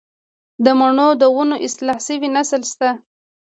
[0.65, 2.89] د مڼو د ونو اصلاح شوی نسل شته